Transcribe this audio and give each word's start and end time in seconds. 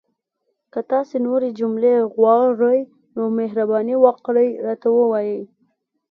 که 0.73 0.79
تاسو 0.91 1.15
نورې 1.27 1.49
جملې 1.59 1.95
غواړئ، 2.13 2.79
نو 3.15 3.23
مهرباني 3.39 3.95
وکړئ 4.05 4.49
راته 4.65 4.87
ووایئ! 4.91 5.39